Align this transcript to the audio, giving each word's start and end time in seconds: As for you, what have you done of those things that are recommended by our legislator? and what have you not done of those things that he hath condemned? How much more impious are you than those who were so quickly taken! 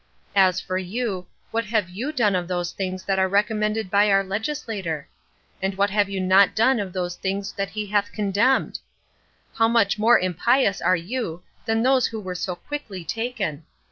As 0.35 0.59
for 0.59 0.79
you, 0.79 1.27
what 1.51 1.65
have 1.65 1.87
you 1.87 2.11
done 2.11 2.35
of 2.35 2.47
those 2.47 2.71
things 2.71 3.03
that 3.03 3.19
are 3.19 3.27
recommended 3.27 3.91
by 3.91 4.09
our 4.09 4.23
legislator? 4.23 5.07
and 5.61 5.75
what 5.77 5.91
have 5.91 6.09
you 6.09 6.19
not 6.19 6.55
done 6.55 6.79
of 6.79 6.91
those 6.91 7.15
things 7.15 7.51
that 7.51 7.69
he 7.69 7.85
hath 7.85 8.11
condemned? 8.11 8.79
How 9.53 9.67
much 9.67 9.99
more 9.99 10.17
impious 10.19 10.81
are 10.81 10.95
you 10.97 11.43
than 11.67 11.83
those 11.83 12.07
who 12.07 12.19
were 12.19 12.33
so 12.33 12.55
quickly 12.55 13.05
taken! 13.05 13.63